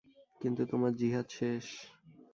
[0.41, 1.65] কিন্তু তোমার জিহাদ শেষ।